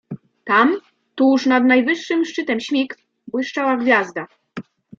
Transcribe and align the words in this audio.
Tam, 0.45 0.79
tuż 1.15 1.45
nad 1.45 1.63
najwyższym 1.65 2.25
szczytem 2.25 2.59
śmig, 2.59 2.97
błyszczała 3.27 3.77
gwiazda. 3.77 4.27